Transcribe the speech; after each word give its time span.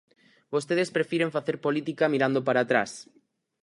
Vostedes 0.55 0.93
prefiren 0.97 1.33
facer 1.35 1.55
política 1.65 2.11
mirando 2.13 2.39
para 2.47 2.59
atrás. 2.65 2.91